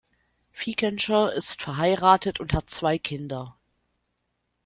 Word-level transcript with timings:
Fikentscher 0.51 1.31
ist 1.31 1.61
verheiratet 1.61 2.39
und 2.39 2.53
hat 2.55 2.71
zwei 2.71 2.97
Kinder. 2.97 3.59